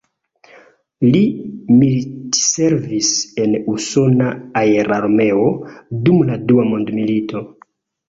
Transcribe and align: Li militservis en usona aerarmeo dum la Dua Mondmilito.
Li 1.15 1.19
militservis 1.81 3.13
en 3.45 3.55
usona 3.77 4.33
aerarmeo 4.65 5.47
dum 6.11 6.29
la 6.35 6.43
Dua 6.51 6.71
Mondmilito. 6.75 7.49